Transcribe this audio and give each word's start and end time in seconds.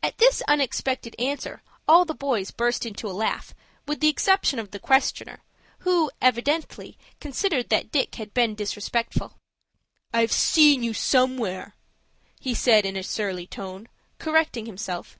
At 0.00 0.16
this 0.18 0.42
unexpected 0.46 1.16
answer 1.18 1.60
all 1.88 2.04
the 2.04 2.14
boys 2.14 2.52
burst 2.52 2.86
into 2.86 3.08
a 3.08 3.10
laugh 3.10 3.52
with 3.84 3.98
the 3.98 4.06
exception 4.08 4.60
of 4.60 4.70
the 4.70 4.78
questioner, 4.78 5.40
who, 5.80 6.08
evidently, 6.20 6.96
considered 7.18 7.68
that 7.68 7.90
Dick 7.90 8.14
had 8.14 8.32
been 8.32 8.54
disrespectful. 8.54 9.34
"I've 10.14 10.30
seen 10.30 10.84
you 10.84 10.94
somewhere," 10.94 11.74
he 12.38 12.54
said, 12.54 12.86
in 12.86 12.96
a 12.96 13.02
surly 13.02 13.48
tone, 13.48 13.88
correcting 14.20 14.66
himself. 14.66 15.18